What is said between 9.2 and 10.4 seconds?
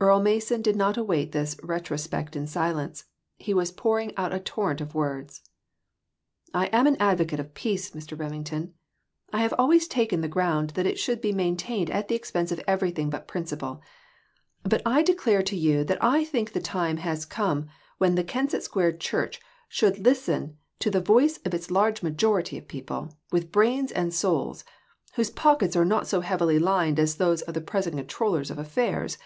I have always taken the